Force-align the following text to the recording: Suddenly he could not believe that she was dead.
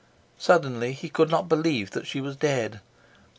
Suddenly 0.39 0.93
he 0.93 1.09
could 1.09 1.29
not 1.29 1.47
believe 1.47 1.91
that 1.91 2.07
she 2.07 2.21
was 2.21 2.35
dead. 2.35 2.79